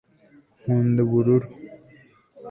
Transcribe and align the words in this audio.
nkunda 0.61 0.99
ubururu 1.05 1.47